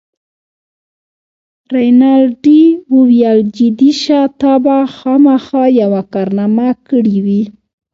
رینالډي 1.75 2.61
وویل: 2.95 3.39
جدي 3.57 3.91
شه، 4.01 4.19
تا 4.39 4.53
به 4.63 4.75
خامخا 4.95 5.63
یوه 5.81 6.01
کارنامه 6.13 6.69
کړې 6.87 7.17
وي. 7.25 7.43